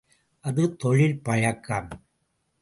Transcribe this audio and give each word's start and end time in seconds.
அது 0.39 0.75
தொழில் 0.75 1.21
பழக்கம். 1.23 1.89